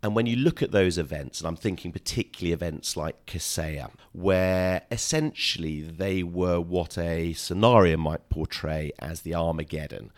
[0.03, 4.83] And when you look at those events, and I'm thinking particularly events like Kaseya, where
[4.91, 10.11] essentially they were what a scenario might portray as the Armageddon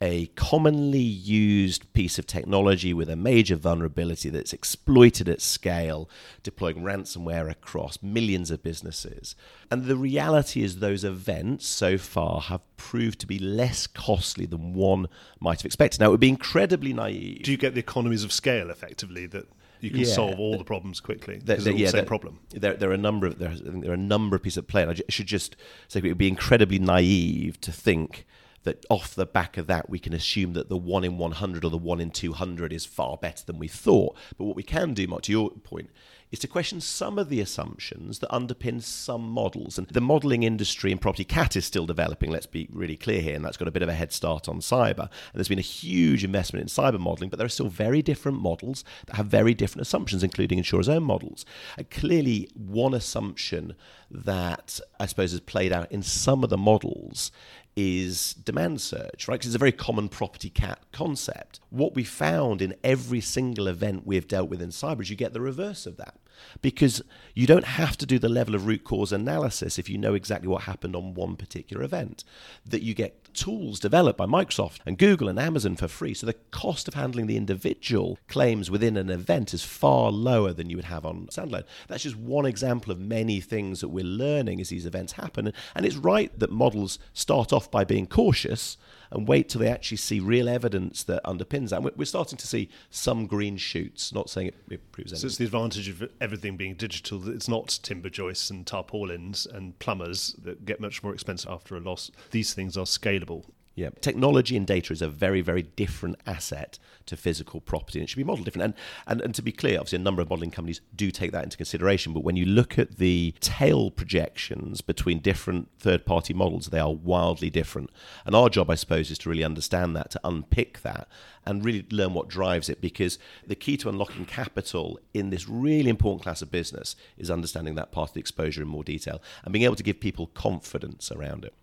[0.00, 6.08] a commonly used piece of technology with a major vulnerability that's exploited at scale,
[6.42, 9.34] deploying ransomware across millions of businesses.
[9.70, 14.72] And the reality is, those events so far have proved to be less costly than
[14.72, 15.08] one
[15.40, 16.00] might have expected.
[16.00, 17.42] Now, it would be incredibly naive.
[17.42, 19.48] Do you get the economies of scale effectively that
[19.80, 22.40] you can yeah, solve all the problems quickly because the, the, yeah, the problem.
[22.50, 24.82] There, there, are a number of there, there are a number of pieces of play.
[24.82, 25.56] And I should just
[25.86, 28.26] say it would be incredibly naive to think
[28.68, 31.70] that off the back of that, we can assume that the 1 in 100 or
[31.70, 34.14] the 1 in 200 is far better than we thought.
[34.36, 35.90] But what we can do, Mark, to your point,
[36.30, 39.78] is to question some of the assumptions that underpin some models.
[39.78, 43.34] And the modelling industry in property cat is still developing, let's be really clear here,
[43.34, 45.08] and that's got a bit of a head start on cyber.
[45.08, 48.40] And there's been a huge investment in cyber modelling, but there are still very different
[48.40, 51.46] models that have very different assumptions, including insurers' own models.
[51.78, 53.74] And clearly, one assumption
[54.10, 57.30] that I suppose has played out in some of the models
[57.80, 59.38] is demand surge, right?
[59.38, 61.60] Because it's a very common property cat concept.
[61.70, 65.32] What we found in every single event we've dealt with in cyber is you get
[65.32, 66.16] the reverse of that
[66.60, 67.02] because
[67.34, 70.48] you don't have to do the level of root cause analysis if you know exactly
[70.48, 72.24] what happened on one particular event.
[72.66, 76.14] That you get tools developed by Microsoft and Google and Amazon for free.
[76.14, 80.68] So the cost of handling the individual claims within an event is far lower than
[80.68, 81.64] you would have on standalone.
[81.86, 85.52] That's just one example of many things that we're learning as these events happen.
[85.74, 88.76] And it's right that models start off by being cautious
[89.10, 91.82] and wait till they actually see real evidence that underpins that.
[91.82, 95.20] And we're starting to see some green shoots, not saying it, it proves anything.
[95.22, 99.46] So it's the advantage of everything being digital that it's not timber joists and tarpaulins
[99.46, 102.10] and plumbers that get much more expensive after a loss.
[102.30, 103.44] These things are scalable
[103.78, 108.10] Yeah, technology and data is a very, very different asset to physical property, and it
[108.10, 108.64] should be modeled different.
[108.64, 108.74] And,
[109.06, 111.56] and and to be clear, obviously, a number of modelling companies do take that into
[111.56, 112.12] consideration.
[112.12, 117.50] But when you look at the tail projections between different third-party models, they are wildly
[117.50, 117.90] different.
[118.26, 121.06] And our job, I suppose, is to really understand that, to unpick that,
[121.46, 122.80] and really learn what drives it.
[122.80, 127.76] Because the key to unlocking capital in this really important class of business is understanding
[127.76, 131.12] that part of the exposure in more detail and being able to give people confidence
[131.12, 131.54] around it.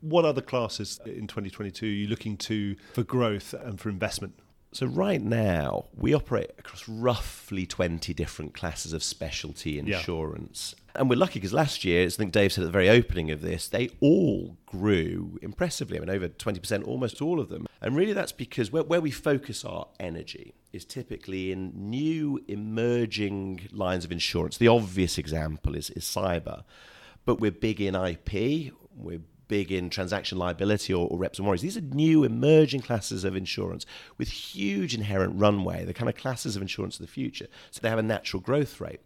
[0.00, 4.34] What other classes in 2022 are you looking to for growth and for investment?
[4.72, 10.76] So, right now, we operate across roughly 20 different classes of specialty insurance.
[10.76, 11.00] Yeah.
[11.00, 13.32] And we're lucky because last year, as I think Dave said at the very opening
[13.32, 15.96] of this, they all grew impressively.
[15.96, 17.66] I mean, over 20%, almost all of them.
[17.80, 23.68] And really, that's because where, where we focus our energy is typically in new emerging
[23.72, 24.56] lines of insurance.
[24.56, 26.62] The obvious example is, is cyber.
[27.24, 31.74] But we're big in IP, we're big in transaction liability or, or, reps and warranties.
[31.74, 33.84] These are new emerging classes of insurance
[34.16, 37.48] with huge inherent runway, the kind of classes of insurance of the future.
[37.72, 39.00] So they have a natural growth rate.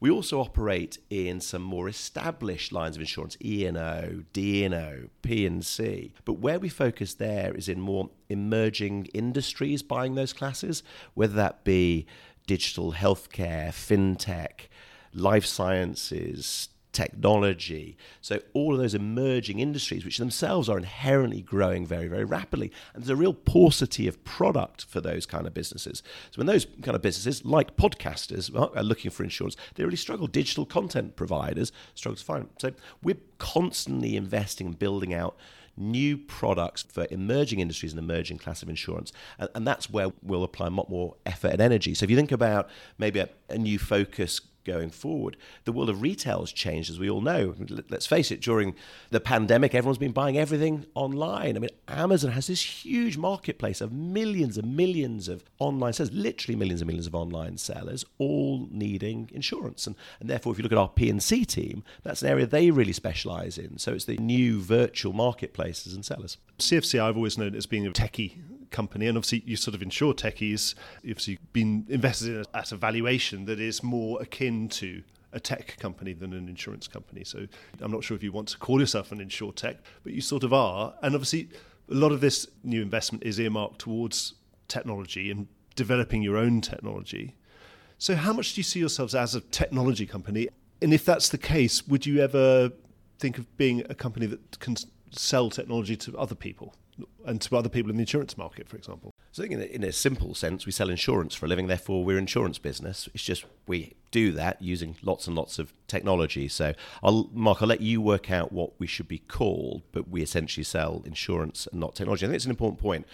[0.00, 6.14] We also operate in some more established lines of insurance, E&O, D&O, P&C.
[6.24, 10.82] But where we focus there is in more emerging industries buying those classes,
[11.12, 12.06] whether that be
[12.46, 14.68] digital healthcare, fintech,
[15.12, 17.96] life sciences, technology.
[18.20, 22.72] So, all of those emerging industries, which themselves are inherently growing very, very rapidly.
[22.94, 26.02] And there's a real paucity of product for those kind of businesses.
[26.30, 29.96] So, when those kind of businesses, like podcasters, uh, are looking for insurance, they really
[29.96, 30.26] struggle.
[30.26, 32.48] Digital content providers struggle to find.
[32.58, 32.72] So,
[33.02, 35.36] we're constantly investing and building out
[35.76, 39.12] new products for emerging industries and emerging class of insurance.
[39.38, 41.94] And, and, that's where we'll apply a lot more effort and energy.
[41.94, 45.36] So if you think about maybe a, a new focus going forward.
[45.64, 47.54] The world of retail has changed, as we all know.
[47.88, 48.74] Let's face it, during
[49.10, 51.56] the pandemic, everyone's been buying everything online.
[51.56, 56.56] I mean, Amazon has this huge marketplace of millions and millions of online sellers, literally
[56.56, 59.86] millions and millions of online sellers, all needing insurance.
[59.86, 62.92] And, and therefore, if you look at our P&C team, that's an area they really
[62.92, 63.78] specialize in.
[63.78, 66.36] So it's the new virtual marketplaces and sellers.
[66.58, 68.38] CFC, I've always known as being a techie
[68.70, 70.74] company, and obviously you sort of insure techies.
[71.02, 75.76] You've obviously been invested in at a valuation that is more akin to a tech
[75.78, 77.24] company than an insurance company.
[77.24, 77.46] So
[77.80, 80.42] I'm not sure if you want to call yourself an insure tech, but you sort
[80.42, 80.94] of are.
[81.02, 81.48] And obviously,
[81.90, 84.34] a lot of this new investment is earmarked towards
[84.68, 87.36] technology and developing your own technology.
[87.98, 90.48] So, how much do you see yourselves as a technology company?
[90.82, 92.72] And if that's the case, would you ever
[93.18, 94.76] think of being a company that can
[95.10, 96.74] sell technology to other people?
[97.24, 99.14] And to other people in the insurance market, for example?
[99.32, 102.18] So, in a, in a, simple sense, we sell insurance for a living, therefore, we're
[102.18, 103.08] insurance business.
[103.14, 106.48] It's just we do that using lots and lots of technology.
[106.48, 110.22] So, I'll, Mark, I'll let you work out what we should be called, but we
[110.22, 112.26] essentially sell insurance and not technology.
[112.26, 113.06] I think it's an important point.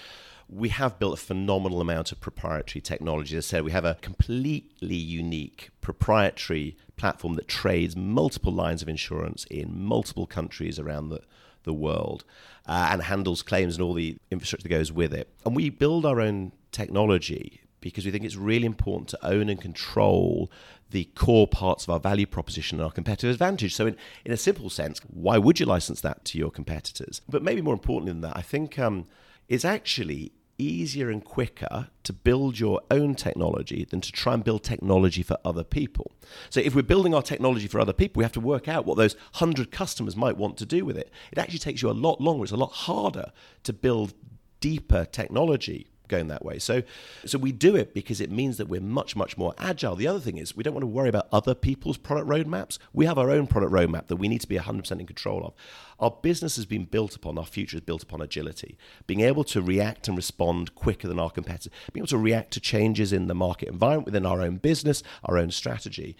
[0.48, 3.36] We have built a phenomenal amount of proprietary technology.
[3.36, 8.88] As I said, we have a completely unique proprietary platform that trades multiple lines of
[8.88, 11.20] insurance in multiple countries around the
[11.66, 12.24] the world
[12.66, 15.28] uh, and handles claims and all the infrastructure that goes with it.
[15.44, 19.60] And we build our own technology because we think it's really important to own and
[19.60, 20.50] control
[20.90, 23.74] the core parts of our value proposition and our competitive advantage.
[23.74, 27.20] So, in, in a simple sense, why would you license that to your competitors?
[27.28, 29.04] But maybe more importantly than that, I think um,
[29.48, 34.62] it's actually easier and quicker to build your own technology than to try and build
[34.62, 36.12] technology for other people.
[36.50, 38.96] So, if we're building our technology for other people, we have to work out what
[38.96, 41.10] those 100 customers might want to do with it.
[41.32, 43.32] It actually takes you a lot longer, it's a lot harder
[43.64, 44.14] to build
[44.60, 46.58] deeper technology going that way.
[46.58, 46.82] So,
[47.24, 49.96] so we do it because it means that we're much, much more agile.
[49.96, 52.78] The other thing is we don't want to worry about other people's product roadmaps.
[52.92, 55.54] We have our own product roadmap that we need to be 100% in control of.
[55.98, 59.62] Our business has been built upon, our future is built upon agility, being able to
[59.62, 63.34] react and respond quicker than our competitors, being able to react to changes in the
[63.34, 66.16] market environment within our own business, our own strategy,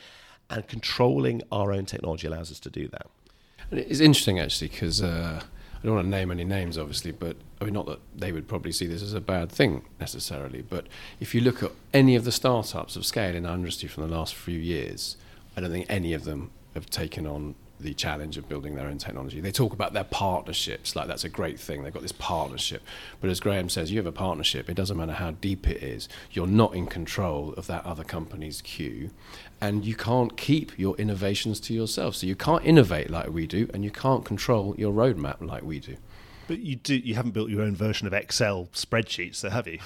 [0.49, 3.07] and controlling our own technology allows us to do that.
[3.71, 5.03] It's interesting actually because.
[5.03, 5.43] Uh
[5.87, 8.49] I don't want to name any names, obviously, but I mean, not that they would
[8.49, 10.89] probably see this as a bad thing necessarily, but
[11.21, 14.13] if you look at any of the startups of scale in our industry from the
[14.13, 15.17] last few years,
[15.57, 18.99] I don't think any of them have taken on the challenge of building their own
[18.99, 19.41] technology.
[19.41, 21.85] They talk about their partnerships, like that's a great thing.
[21.85, 22.83] They've got this partnership.
[23.21, 26.09] But as Graeme says, you have a partnership, it doesn't matter how deep it is,
[26.33, 29.11] you're not in control of that other company's queue.
[29.61, 32.17] And you can't keep your innovations to yourself.
[32.17, 35.81] So you can't innovate like we do, and you can't control your roadmap like we
[35.81, 35.97] do.
[36.49, 39.81] But you do you haven't built your own version of Excel spreadsheets, so have you?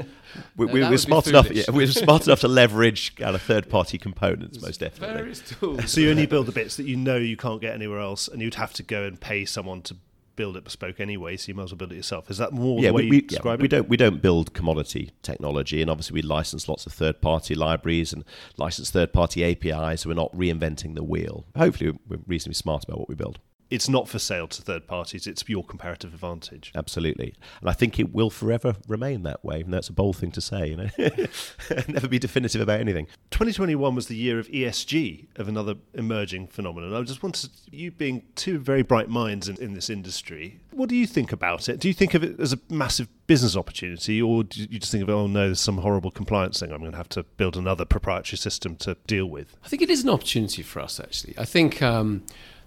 [0.56, 1.50] we, we, we're smart enough.
[1.50, 5.16] Yeah, we're smart enough to leverage uh, kind of third-party components, most definitely.
[5.16, 5.90] Various tools.
[5.90, 8.42] so you only build the bits that you know you can't get anywhere else, and
[8.42, 9.96] you'd have to go and pay someone to
[10.36, 12.30] build it bespoke anyway, so you might as well build it yourself.
[12.30, 14.54] Is that more yeah, the way we, you describe yeah, we don't we don't build
[14.54, 18.24] commodity technology, and obviously we license lots of third party libraries and
[18.56, 21.46] license third party APIs, so we're not reinventing the wheel.
[21.56, 23.38] Hopefully, we're reasonably smart about what we build.
[23.72, 25.26] It's not for sale to third parties.
[25.26, 26.72] It's your comparative advantage.
[26.74, 29.62] Absolutely, and I think it will forever remain that way.
[29.62, 30.88] And that's a bold thing to say, you know.
[31.88, 33.06] Never be definitive about anything.
[33.30, 36.94] 2021 was the year of ESG, of another emerging phenomenon.
[36.94, 40.60] I just wanted you being two very bright minds in, in this industry.
[40.70, 41.80] What do you think about it?
[41.80, 45.02] Do you think of it as a massive business opportunity, or do you just think
[45.02, 47.86] of, oh no, there's some horrible compliance thing I'm going to have to build another
[47.86, 49.56] proprietary system to deal with?
[49.64, 51.34] I think it is an opportunity for us, actually.
[51.38, 52.24] I think um,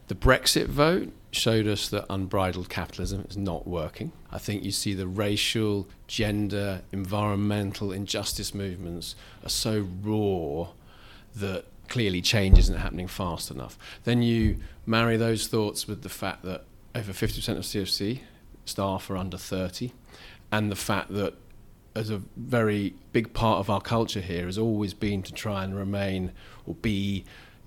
[0.08, 4.12] the Brexit vote showed us that unbridled capitalism is not working.
[4.32, 10.70] I think you see the racial, gender, environmental injustice movements are so raw
[11.36, 13.78] that clearly change isn't happening fast enough.
[14.04, 18.22] Then you marry those thoughts with the fact that over 50% of CFC
[18.64, 19.92] staff are under 30,
[20.52, 21.34] and the fact that
[21.96, 25.76] as a very big part of our culture here has always been to try and
[25.76, 26.32] remain
[26.66, 27.24] or be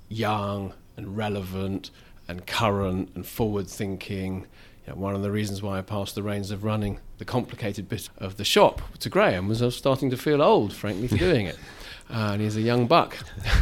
[0.09, 1.91] young and relevant
[2.29, 4.47] and current and forward thinking.
[4.87, 7.89] You know, one of the reasons why I passed the reins of running the complicated
[7.89, 11.17] bit of the shop to Graeme was I was starting to feel old, frankly, for
[11.17, 11.59] doing it.
[12.11, 13.19] Uh, and he's a young buck.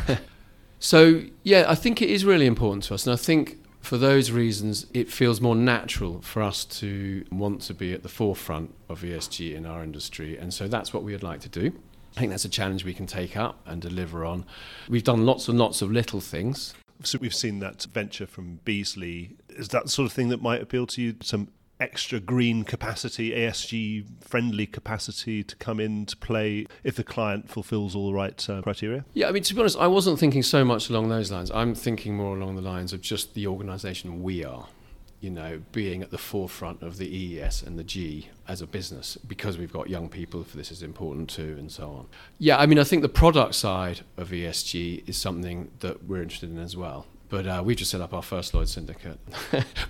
[0.79, 3.05] so, yeah, I think it is really important to us.
[3.05, 7.75] And I think for those reasons, it feels more natural for us to want to
[7.75, 10.37] be at the forefront of ESG in our industry.
[10.37, 11.73] And so that's what we would like to do.
[12.17, 14.45] I think that's a challenge we can take up and deliver on.
[14.89, 16.73] We've done lots and lots of little things.
[17.03, 19.37] So we've seen that venture from Beazley.
[19.51, 21.15] Is that sort of thing that might appeal to you?
[21.23, 27.95] Some extra green capacity, ESG friendly capacity to come into play if the client fulfills
[27.95, 29.05] all the right uh, criteria?
[29.15, 31.51] Yeah, I mean, to be honest, I wasn't thinking so much along those lines.
[31.51, 34.67] I'm thinking more along the lines of just the organisation we are,
[35.21, 39.17] you know, being at the forefront of the EES and the G as a business
[39.27, 42.07] because we've got young people for this is important too and so on.
[42.39, 46.51] Yeah, I mean, I think the product side of ESG is something that we're interested
[46.51, 47.07] in as well.
[47.29, 49.19] But uh, we just set up our first Lloyd syndicate.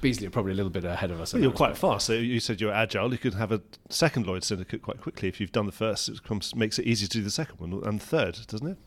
[0.01, 1.35] Beazley are probably a little bit ahead of us.
[1.35, 2.07] Well, you're quite fast.
[2.07, 3.12] So you said you're agile.
[3.12, 3.61] You could have a
[3.91, 6.09] second Lloyd syndicate quite quickly if you've done the first.
[6.09, 8.79] It comes, makes it easier to do the second one and the third, doesn't it?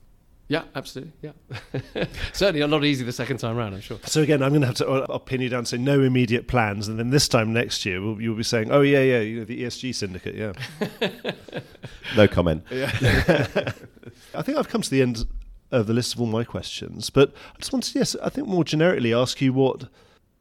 [0.50, 1.14] Yeah, absolutely.
[1.22, 3.76] Yeah, certainly not easy the second time round.
[3.76, 4.00] I'm sure.
[4.06, 6.02] So again, I'm going to have to uh, I'll pin you down and say no
[6.02, 9.20] immediate plans, and then this time next year we'll, you'll be saying, oh yeah, yeah,
[9.20, 11.62] you know, the ESG syndicate, yeah.
[12.16, 12.64] no comment.
[12.72, 12.90] Yeah.
[14.34, 15.24] I think I've come to the end
[15.70, 18.48] of the list of all my questions, but I just wanted, to, yes, I think
[18.48, 19.88] more generically ask you what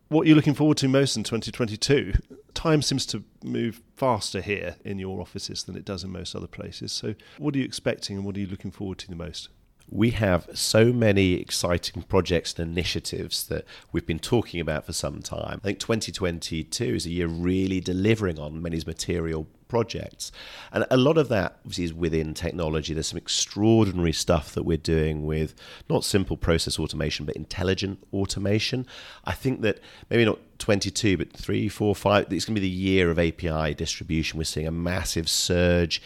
[0.09, 2.15] what you're looking forward to most in 2022.
[2.55, 6.47] Time seems to move faster here in your offices than it does in most other
[6.47, 6.93] places.
[6.93, 9.51] So, what are you expecting, and what are you looking forward to the most?
[9.91, 15.21] We have so many exciting projects and initiatives that we've been talking about for some
[15.21, 15.61] time.
[15.63, 20.33] I think 2022 is a year really delivering on many material projects.
[20.73, 22.95] And a lot of that obviously is within technology.
[22.95, 25.55] There's some extraordinary stuff that we're doing with
[25.89, 28.87] not simple process automation, but intelligent automation.
[29.25, 29.81] I think that
[30.11, 33.75] maybe not 22, but three, four, five, it's going to be the year of API
[33.75, 34.39] distribution.
[34.39, 36.03] We're seeing a massive surge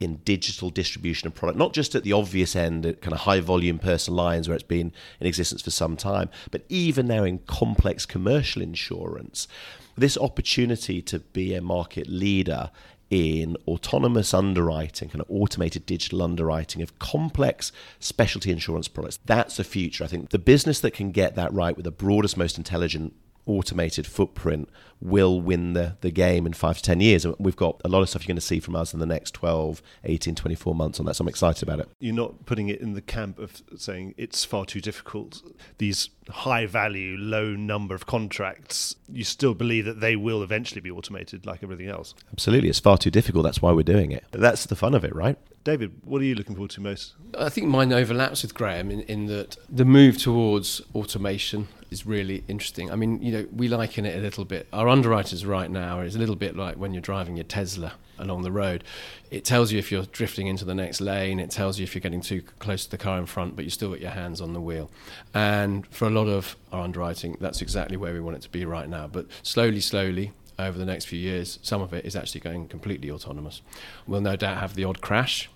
[0.00, 3.40] in digital distribution of product, not just at the obvious end, at kind of high
[3.40, 7.38] volume personal lines where it's been in existence for some time, but even now in
[7.40, 9.46] complex commercial insurance.
[9.96, 12.70] This opportunity to be a market leader
[13.10, 17.70] in autonomous underwriting, kind of automated digital underwriting of complex
[18.00, 19.20] specialty insurance products.
[19.24, 20.02] That's the future.
[20.02, 23.14] I think the business that can get that right with the broadest, most intelligent
[23.46, 24.68] automated footprint
[25.00, 27.24] will win the, the game in five to 10 years.
[27.24, 29.06] And we've got a lot of stuff you're going to see from us in the
[29.06, 31.14] next 12, 18, 24 months on that.
[31.14, 31.88] So I'm excited about it.
[32.00, 35.42] You're not putting it in the camp of saying it's far too difficult.
[35.78, 40.90] These high value, low number of contracts, you still believe that they will eventually be
[40.90, 42.14] automated like everything else.
[42.32, 42.70] Absolutely.
[42.70, 43.44] It's far too difficult.
[43.44, 44.24] That's why we're doing it.
[44.30, 45.36] That's the fun of it, right?
[45.64, 47.14] David, what are you looking forward to most?
[47.38, 52.42] I think mine overlaps with Graeme in, in that the move towards automation is really
[52.48, 52.90] interesting.
[52.90, 54.66] I mean, you know, we liken it a little bit.
[54.72, 58.42] Our underwriters right now is a little bit like when you're driving your Tesla along
[58.42, 58.82] the road.
[59.30, 61.38] It tells you if you're drifting into the next lane.
[61.38, 63.70] It tells you if you're getting too close to the car in front, but you
[63.70, 64.90] still got your hands on the wheel.
[65.32, 68.64] And for a lot of our underwriting, that's exactly where we want it to be
[68.64, 69.06] right now.
[69.06, 73.10] But slowly, slowly, over the next few years, some of it is actually going completely
[73.10, 73.62] autonomous.
[74.06, 75.48] We'll no doubt have the odd crash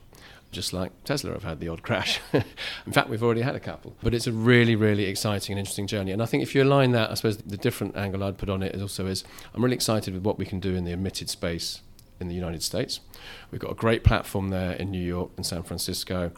[0.51, 2.21] just like Tesla have had the odd crash.
[2.33, 3.95] in fact, we've already had a couple.
[4.03, 6.13] But it's a really, really exciting and interesting journey.
[6.13, 8.63] And I think if you align that, I suppose the different angle I'd put on
[8.63, 9.25] it also is
[9.55, 11.83] I'm really excited with what we can do in the admitted space
[12.21, 13.01] in the United States.
[13.51, 16.33] We've got a great platform there in New York and San Francisco,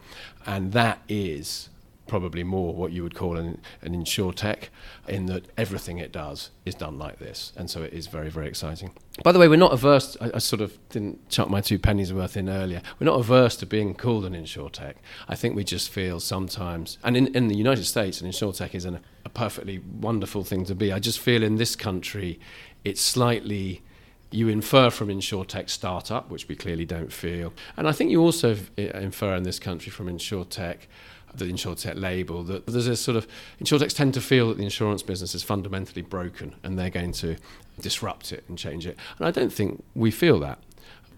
[0.45, 1.69] and that is
[2.11, 4.69] probably more what you would call an, an insure tech,
[5.07, 7.53] in that everything it does is done like this.
[7.55, 8.91] And so it is very, very exciting.
[9.23, 12.11] By the way, we're not averse, I, I sort of didn't chuck my two pennies
[12.11, 12.81] worth in earlier.
[12.99, 14.97] We're not averse to being called an insure tech.
[15.29, 18.75] I think we just feel sometimes, and in, in the United States, an insure tech
[18.75, 20.91] is an, a perfectly wonderful thing to be.
[20.91, 22.41] I just feel in this country,
[22.83, 23.83] it's slightly
[24.31, 27.53] you infer from insurtech startup, which we clearly don't feel.
[27.77, 30.87] And I think you also eh, infer in this country from insurtech,
[31.35, 33.27] the insurtech label, that there's a sort of
[33.61, 37.35] insurtechs tend to feel that the insurance business is fundamentally broken and they're going to
[37.79, 38.97] disrupt it and change it.
[39.17, 40.59] And I don't think we feel that.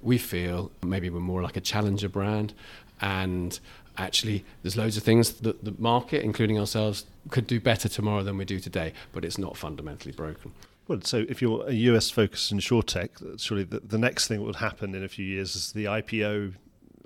[0.02, 2.54] We feel maybe we're more like a challenger brand
[3.02, 3.60] and
[3.98, 8.38] actually there's loads of things that the market including ourselves could do better tomorrow than
[8.38, 10.52] we do today but it's not fundamentally broken
[10.88, 14.58] well, so if you're a US focused insurtech, surely the, the next thing that would
[14.58, 16.54] happen in a few years is the IPO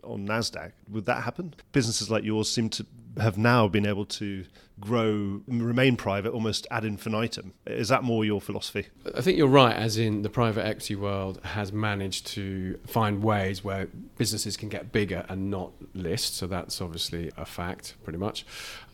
[0.04, 0.72] on NASDAQ.
[0.90, 1.54] Would that happen?
[1.74, 2.86] Businesses like yours seem to
[3.20, 4.46] have now been able to
[4.80, 7.54] grow, remain private almost ad infinitum.
[7.66, 8.88] Is that more your philosophy?
[9.16, 13.64] I think you're right, as in the private equity world has managed to find ways
[13.64, 13.88] where
[14.18, 16.36] businesses can get bigger and not list.
[16.38, 18.46] So that's obviously a fact, pretty much.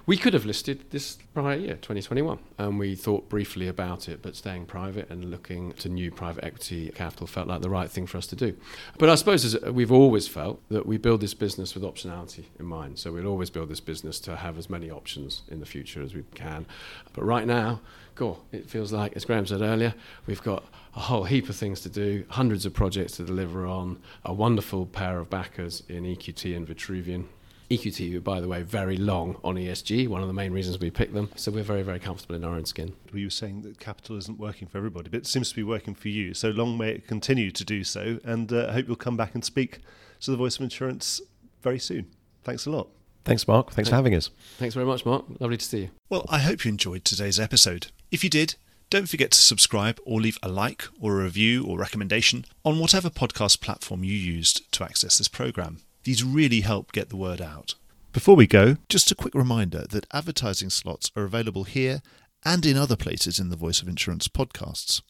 [0.06, 4.36] We could have listed this prior year, 2021, and we thought briefly about it, but
[4.36, 8.18] staying private and looking to new private equity capital felt like the right thing for
[8.18, 8.54] us to do.
[8.98, 12.66] But I suppose uh, we've always felt that we build this business with optionality in
[12.66, 13.00] mind.
[13.00, 16.14] So we'll always build this business to have as many options in the future as
[16.14, 16.66] we can.
[17.14, 17.80] But right now,
[18.16, 19.94] cool, it feels like, as Graeme said earlier,
[20.26, 20.66] we've got
[20.98, 24.86] a whole heap of things to do, hundreds of projects to deliver on, a wonderful
[24.86, 27.24] pair of backers in EQT and Vitruvian
[27.70, 31.14] EQT, by the way, very long on ESG, one of the main reasons we picked
[31.14, 31.30] them.
[31.36, 32.94] So we're very, very comfortable in our own skin.
[33.12, 35.64] We were you saying that capital isn't working for everybody, but it seems to be
[35.64, 36.34] working for you.
[36.34, 38.20] So long may it continue to do so.
[38.24, 39.80] And uh, I hope you'll come back and speak
[40.22, 41.22] to the Voice of Insurance
[41.62, 42.08] very soon.
[42.44, 42.90] Thanks a lot.
[43.26, 43.68] Thanks, Mark.
[43.68, 44.30] Thanks, Thanks for having us.
[44.58, 45.26] Thanks very much, Mark.
[45.40, 45.90] Lovely to see you.
[46.10, 47.88] Well, I hope you enjoyed today's episode.
[48.12, 48.56] If you did,
[48.90, 53.10] don't forget to subscribe or leave a like or a review or recommendation on whatever
[53.10, 55.80] podcast platform you used to access this program.
[56.04, 57.76] These really help get the word out.
[58.12, 62.02] Before we go, just a quick reminder that advertising slots are available here
[62.44, 65.02] and in other places in the Voice of Insurance podcasts.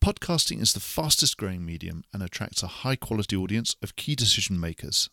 [0.00, 4.58] Podcasting is the fastest growing medium and attracts a high quality audience of key decision
[4.58, 5.10] makers.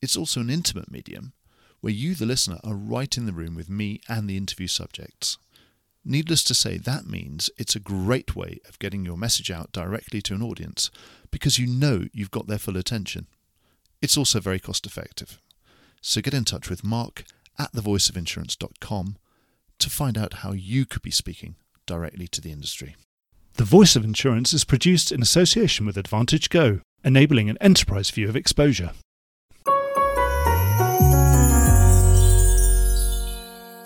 [0.00, 1.32] It's also an intimate medium
[1.80, 5.36] where you, the listener, are right in the room with me and the interview subjects.
[6.02, 10.22] Needless to say, that means it's a great way of getting your message out directly
[10.22, 10.90] to an audience
[11.30, 13.26] because you know you've got their full attention.
[14.04, 15.40] It's also very cost effective.
[16.02, 17.24] So get in touch with Mark
[17.58, 19.16] at thevoiceofinsurance.com
[19.78, 21.54] to find out how you could be speaking
[21.86, 22.96] directly to the industry.
[23.54, 28.28] The Voice of Insurance is produced in association with Advantage Go, enabling an enterprise view
[28.28, 28.90] of exposure.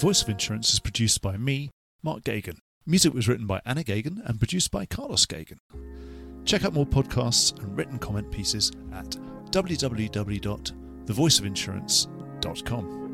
[0.00, 1.70] Voice of Insurance is produced by me,
[2.02, 2.58] Mark Geoghegan.
[2.84, 5.58] Music was written by Anna Geoghegan and produced by Carlos Geoghegan.
[6.44, 9.16] Check out more podcasts and written comment pieces at
[9.51, 13.07] www thevoiceofinsurance.com.